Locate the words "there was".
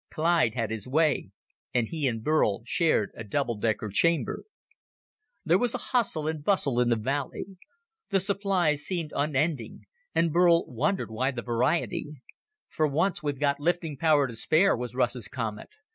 5.45-5.75